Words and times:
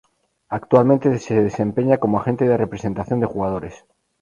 Actualmente 0.49 1.19
se 1.19 1.43
desempeña 1.43 1.99
como 1.99 2.19
Agente 2.19 2.45
de 2.47 2.57
representación 2.57 3.19
de 3.19 3.27
jugadores. 3.27 3.85